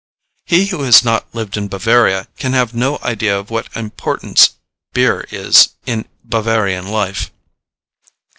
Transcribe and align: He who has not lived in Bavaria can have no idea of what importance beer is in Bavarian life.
He 0.47 0.65
who 0.65 0.81
has 0.81 1.03
not 1.05 1.27
lived 1.35 1.57
in 1.57 1.67
Bavaria 1.67 2.27
can 2.39 2.53
have 2.53 2.73
no 2.73 2.97
idea 3.03 3.37
of 3.37 3.51
what 3.51 3.69
importance 3.75 4.53
beer 4.93 5.27
is 5.29 5.75
in 5.85 6.05
Bavarian 6.25 6.87
life. 6.87 7.29